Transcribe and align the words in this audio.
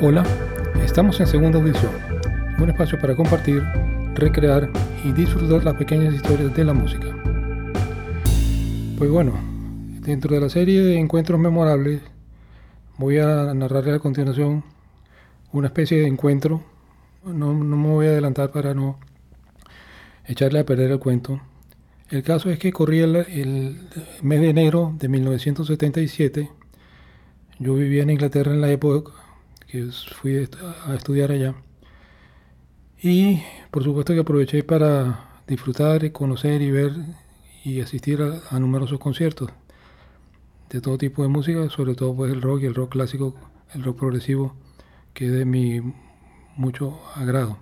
Hola, 0.00 0.24
estamos 0.84 1.18
en 1.18 1.26
segunda 1.26 1.58
audición, 1.58 1.90
un 2.60 2.70
espacio 2.70 3.00
para 3.00 3.16
compartir, 3.16 3.64
recrear 4.14 4.70
y 5.02 5.10
disfrutar 5.10 5.64
las 5.64 5.74
pequeñas 5.74 6.14
historias 6.14 6.54
de 6.54 6.64
la 6.64 6.72
música. 6.72 7.08
Pues 8.96 9.10
bueno, 9.10 9.32
dentro 10.02 10.36
de 10.36 10.40
la 10.40 10.50
serie 10.50 10.82
de 10.82 11.00
encuentros 11.00 11.40
memorables, 11.40 12.00
voy 12.96 13.18
a 13.18 13.52
narrarle 13.54 13.94
a 13.94 13.98
continuación 13.98 14.62
una 15.50 15.66
especie 15.66 15.98
de 15.98 16.06
encuentro. 16.06 16.62
No, 17.24 17.52
me 17.52 17.88
voy 17.88 18.06
a 18.06 18.10
adelantar 18.10 18.52
para 18.52 18.74
no 18.74 19.00
echarle 20.26 20.60
a 20.60 20.64
perder 20.64 20.92
el 20.92 21.00
cuento. 21.00 21.40
El 22.08 22.22
caso 22.22 22.50
es 22.50 22.60
que 22.60 22.72
corría 22.72 23.02
el, 23.02 23.16
el 23.16 23.88
mes 24.22 24.40
de 24.42 24.50
enero 24.50 24.94
de 24.96 25.08
1977. 25.08 26.50
Yo 27.58 27.74
vivía 27.74 28.04
en 28.04 28.10
Inglaterra 28.10 28.52
en 28.52 28.60
la 28.60 28.70
época 28.70 29.27
que 29.68 29.90
fui 30.14 30.48
a 30.86 30.94
estudiar 30.94 31.30
allá. 31.30 31.54
Y 33.00 33.42
por 33.70 33.84
supuesto 33.84 34.12
que 34.14 34.20
aproveché 34.20 34.64
para 34.64 35.42
disfrutar, 35.46 36.10
conocer 36.10 36.62
y 36.62 36.70
ver 36.70 36.92
y 37.64 37.80
asistir 37.80 38.20
a, 38.22 38.58
numerosos 38.58 38.98
conciertos 38.98 39.50
de 40.70 40.80
todo 40.80 40.98
tipo 40.98 41.22
de 41.22 41.28
música, 41.28 41.68
sobre 41.70 41.94
todo 41.94 42.14
pues 42.14 42.32
el 42.32 42.42
rock 42.42 42.62
y 42.62 42.66
el 42.66 42.74
rock 42.74 42.92
clásico, 42.92 43.34
el 43.74 43.84
rock 43.84 43.98
progresivo, 43.98 44.54
que 45.14 45.26
es 45.26 45.32
de 45.32 45.44
mi 45.44 45.80
mucho 46.56 47.00
agrado. 47.14 47.58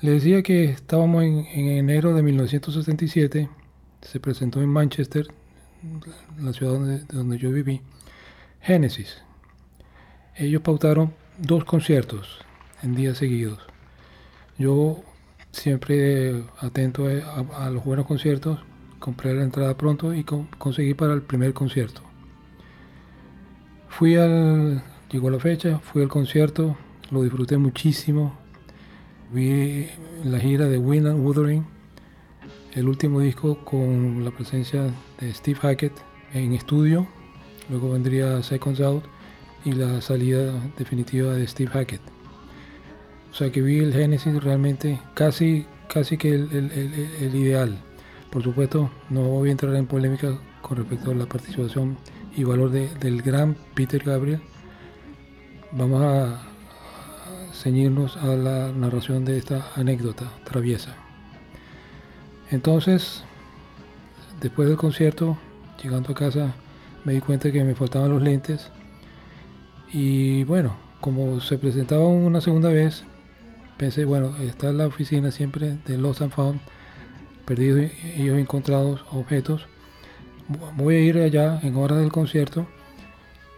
Le 0.00 0.12
decía 0.12 0.42
que 0.42 0.64
estábamos 0.64 1.22
en, 1.22 1.46
enero 1.54 2.14
de 2.14 2.22
1977, 2.22 3.48
se 4.00 4.20
presentó 4.20 4.60
en 4.60 4.68
Manchester, 4.68 5.28
la 6.40 6.52
ciudad 6.52 6.72
donde, 6.72 6.98
donde 7.04 7.38
yo 7.38 7.52
viví, 7.52 7.82
Genesis, 8.60 9.22
ellos 10.36 10.62
pautaron 10.62 11.12
dos 11.38 11.64
conciertos 11.64 12.38
en 12.82 12.94
días 12.94 13.18
seguidos. 13.18 13.58
Yo 14.58 15.02
siempre 15.50 16.44
atento 16.58 17.06
a, 17.06 17.70
los 17.70 17.84
buenos 17.84 18.06
conciertos, 18.06 18.60
compré 18.98 19.34
la 19.34 19.42
entrada 19.42 19.76
pronto 19.76 20.14
y 20.14 20.24
conseguí 20.24 20.94
para 20.94 21.14
el 21.14 21.22
primer 21.22 21.52
concierto. 21.52 22.02
Fui 23.88 24.16
al, 24.16 24.82
llegó 25.10 25.30
la 25.30 25.38
fecha, 25.38 25.78
fui 25.78 26.02
al 26.02 26.08
concierto, 26.08 26.76
lo 27.10 27.22
disfruté 27.22 27.58
muchísimo. 27.58 28.38
Vi 29.32 29.88
la 30.24 30.38
gira 30.38 30.66
de 30.66 30.78
Win 30.78 31.06
Wuthering, 31.06 31.66
el 32.72 32.88
último 32.88 33.20
disco 33.20 33.64
con 33.64 34.24
la 34.24 34.30
presencia 34.30 34.90
de 35.20 35.32
Steve 35.32 35.58
Hackett 35.60 35.92
en 36.32 36.54
estudio. 36.54 37.06
Luego 37.68 37.92
vendría 37.92 38.42
Seconds 38.42 38.80
Out 38.80 39.04
y 39.64 39.72
la 39.72 40.00
salida 40.00 40.52
definitiva 40.76 41.34
de 41.34 41.46
Steve 41.46 41.70
Hackett. 41.70 42.00
O 43.30 43.34
sea 43.34 43.50
que 43.50 43.62
vi 43.62 43.78
el 43.78 43.92
Genesis 43.92 44.42
realmente 44.42 45.00
casi, 45.14 45.66
casi 45.88 46.18
que 46.18 46.34
el, 46.34 47.30
ideal. 47.34 47.78
Por 48.30 48.42
supuesto, 48.42 48.90
no 49.08 49.22
voy 49.22 49.48
a 49.48 49.52
entrar 49.52 49.74
en 49.74 49.86
polémica 49.86 50.38
con 50.60 50.76
respecto 50.76 51.10
a 51.10 51.14
la 51.14 51.26
participación 51.26 51.96
y 52.36 52.44
valor 52.44 52.70
del 52.70 53.22
gran 53.22 53.56
Peter 53.74 54.02
Gabriel. 54.02 54.40
Vamos 55.72 56.02
a 56.02 56.42
ceñirnos 57.52 58.16
a 58.16 58.26
la 58.36 58.72
narración 58.72 59.24
de 59.24 59.38
esta 59.38 59.66
anécdota 59.76 60.30
traviesa. 60.44 60.94
Entonces, 62.50 63.24
después 64.40 64.68
del 64.68 64.76
concierto, 64.76 65.38
llegando 65.82 66.12
a 66.12 66.14
casa, 66.14 66.54
me 67.04 67.14
di 67.14 67.20
cuenta 67.20 67.50
que 67.50 67.64
me 67.64 67.74
faltaban 67.74 68.10
los 68.10 68.22
lentes 68.22 68.70
y 69.92 70.44
bueno, 70.44 70.76
como 71.00 71.40
se 71.40 71.58
presentaba 71.58 72.06
una 72.06 72.40
segunda 72.40 72.70
vez, 72.70 73.04
pensé, 73.76 74.04
bueno, 74.04 74.34
está 74.38 74.70
en 74.70 74.78
la 74.78 74.86
oficina 74.86 75.30
siempre 75.30 75.78
de 75.86 75.98
Lost 75.98 76.22
and 76.22 76.32
Found, 76.32 76.60
perdidos 77.44 77.90
y 78.16 78.28
encontrados 78.28 79.04
objetos. 79.10 79.66
Voy 80.76 80.94
a 80.94 81.00
ir 81.00 81.18
allá 81.18 81.60
en 81.62 81.76
hora 81.76 81.96
del 81.96 82.10
concierto 82.10 82.66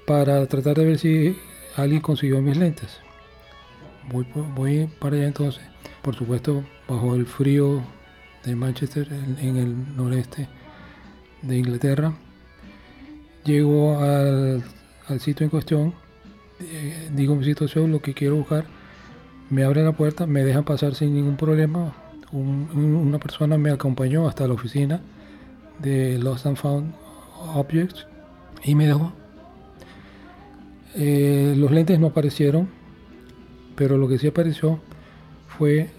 para 0.07 0.45
tratar 0.47 0.77
de 0.77 0.85
ver 0.85 0.99
si 0.99 1.39
alguien 1.77 2.01
consiguió 2.01 2.41
mis 2.43 2.57
lentes. 2.57 2.99
Voy, 4.11 4.27
voy 4.57 4.89
para 4.99 5.17
allá 5.17 5.27
entonces, 5.27 5.63
por 6.03 6.17
supuesto, 6.17 6.65
bajo 6.89 7.15
el 7.15 7.27
frío 7.27 7.83
de 8.45 8.57
Manchester, 8.57 9.09
en, 9.13 9.57
el 9.57 9.97
noreste 9.97 10.49
de 11.43 11.59
Inglaterra. 11.59 12.13
Llego 13.45 13.99
al, 13.99 14.65
al 15.09 15.21
sitio 15.21 15.45
en 15.45 15.51
cuestión 15.51 16.04
eh, 16.61 17.11
digo 17.15 17.35
mi 17.35 17.45
situación, 17.45 17.91
lo 17.91 18.01
que 18.01 18.15
quiero 18.15 18.37
buscar, 18.37 18.65
me 19.51 19.65
abren 19.65 19.85
la 19.85 19.93
puerta, 19.93 20.27
me 20.27 20.45
dejan 20.45 20.65
pasar 20.65 20.95
sin 20.95 21.15
ningún 21.15 21.37
problema. 21.37 21.95
una 22.33 23.19
persona 23.19 23.59
me 23.59 23.71
acompañó 23.71 24.27
hasta 24.29 24.47
la 24.47 24.55
oficina 24.55 25.01
de 25.79 26.19
Lost 26.19 26.47
and 26.47 26.57
Found 26.57 26.95
Objects 27.55 28.07
y 28.63 28.75
me 28.75 28.87
dejó. 28.87 29.13
Eh, 30.97 31.55
los 31.57 31.71
lentes 31.71 31.99
no 31.99 32.09
aparecieron, 32.09 32.69
pero 33.77 33.99
lo 33.99 34.09
que 34.09 34.19
sí 34.19 34.29
apareció 34.29 34.81
fue 35.49 35.91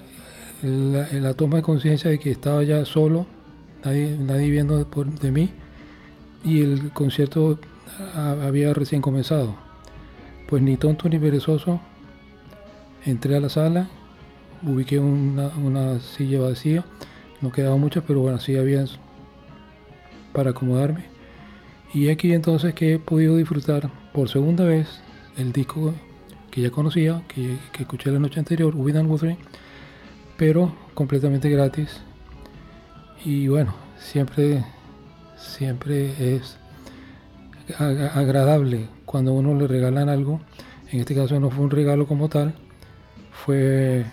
la, 0.63 1.33
toma 1.33 1.57
de 1.57 1.61
conciencia 1.61 2.09
de 2.09 2.19
que 2.19 2.31
estaba 2.31 2.63
ya 2.63 2.85
solo, 2.85 3.25
nadie, 3.83 4.17
nadie 4.17 4.49
viendo 4.49 4.83
de 4.83 5.31
mí 5.31 5.51
y 6.43 6.61
el 6.61 6.91
concierto 6.91 7.59
había 8.15 8.73
recién 8.73 9.01
comenzado. 9.01 9.64
Pues 10.47 10.61
ni 10.61 10.77
tonto 10.77 11.09
ni 11.09 11.17
perezoso, 11.17 11.81
entré 13.03 13.35
a 13.35 13.39
la 13.39 13.49
sala, 13.49 13.89
ubiqué 14.63 14.99
una, 14.99 15.99
silla 15.99 16.39
vacía, 16.39 16.83
no 17.41 17.51
quedaba 17.51 17.77
mucho, 17.77 18.03
pero 18.03 18.21
bueno, 18.21 18.39
sí 18.39 18.55
había 18.55 18.85
para 20.33 20.51
acomodarme. 20.51 21.05
Y 21.93 22.09
aquí 22.09 22.33
entonces 22.33 22.73
que 22.73 22.93
he 22.93 22.99
podido 22.99 23.37
disfrutar 23.37 23.89
por 24.13 24.29
segunda 24.29 24.65
vez 24.65 24.99
el 25.37 25.51
disco 25.51 25.93
que 26.51 26.61
ya 26.61 26.71
conocía, 26.71 27.23
que, 27.27 27.57
escuché 27.79 28.11
la 28.11 28.19
noche 28.19 28.39
anterior, 28.39 28.73
With 28.75 28.95
and 28.95 29.09
Wuthering, 29.09 29.37
pero 30.37 30.73
completamente 30.93 31.49
gratis. 31.49 32.01
Y 33.23 33.47
bueno, 33.47 33.73
siempre, 33.97 34.63
siempre 35.37 36.35
es 36.35 36.57
agradable 37.77 38.87
cuando 39.15 39.31
uno 39.31 39.57
le 39.57 39.65
regalan 39.65 40.09
algo. 40.09 40.41
En 40.91 40.99
este 40.99 41.15
caso 41.15 41.39
no 41.39 41.49
fue 41.49 41.63
un 41.63 41.71
regalo 41.71 42.05
como 42.05 42.27
tal, 42.27 42.53
fue 43.31 44.03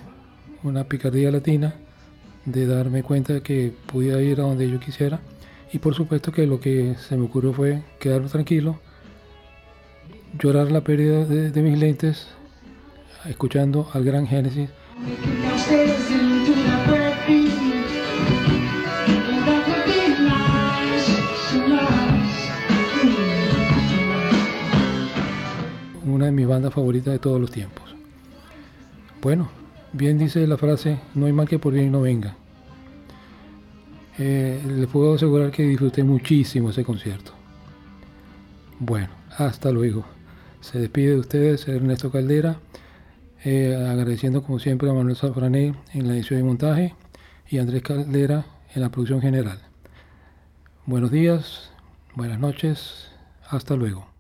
una 0.63 0.85
picardía 0.85 1.33
latina 1.33 1.75
de 2.45 2.67
darme 2.67 3.03
cuenta 3.03 3.33
de 3.33 3.43
que 3.43 3.75
podía 3.87 4.23
ir 4.23 4.39
a 4.39 4.45
donde 4.45 4.71
yo 4.71 4.79
quisiera. 4.79 5.19
Y 5.73 5.81
por 5.81 5.97
supuesto 5.97 6.31
que 6.31 6.47
lo 6.47 6.61
que 6.61 6.95
se 7.01 7.17
me 7.17 7.25
ocurrió 7.25 7.53
fue 7.53 7.83
quedarme 7.99 8.29
tranquilo, 8.29 8.79
llorar 10.39 10.71
la 10.71 10.83
pérdida 10.83 11.25
de, 11.25 11.51
de 11.51 11.63
mis 11.63 11.77
lentes, 11.77 12.29
escuchando 13.25 13.89
al 13.95 14.05
gran 14.05 14.29
Génesis. 14.29 14.71
De 26.53 26.57
bandas 26.57 26.75
favoritas 26.75 27.13
de 27.13 27.19
todos 27.19 27.41
los 27.41 27.51
tiempos. 27.51 27.95
Bueno, 29.21 29.51
bien 29.93 30.19
dice 30.19 30.47
la 30.47 30.57
frase, 30.57 30.99
no 31.15 31.27
hay 31.27 31.33
mal 31.33 31.49
que 31.49 31.59
por 31.59 31.73
bien 31.73 31.93
no 31.93 32.03
venga. 32.03 32.37
Eh, 34.19 34.63
les 34.67 34.87
puedo 34.89 35.15
asegurar 35.15 35.51
que 35.51 35.63
disfruté 35.63 36.05
muchísimo 36.05 36.71
ese 36.71 36.85
concierto. 36.85 37.33
Bueno, 38.79 39.09
hasta 39.39 39.71
luego. 39.71 40.05
Se 40.61 40.79
despide 40.79 41.11
de 41.11 41.21
ustedes 41.21 41.67
Ernesto 41.67 42.11
Caldera, 42.11 42.59
eh, 43.45 43.75
agradeciendo 43.75 44.43
como 44.43 44.59
siempre 44.59 44.91
a 44.91 44.93
Manuel 44.93 45.17
Safrané 45.17 45.75
en 45.95 46.07
la 46.07 46.15
edición 46.15 46.41
y 46.41 46.43
montaje 46.43 46.95
y 47.49 47.59
Andrés 47.59 47.83
Caldera 47.83 48.45
en 48.75 48.83
la 48.83 48.91
producción 48.91 49.21
general. 49.21 49.61
Buenos 50.85 51.11
días, 51.11 51.71
buenas 52.15 52.39
noches, 52.39 53.09
hasta 53.49 53.77
luego. 53.77 54.12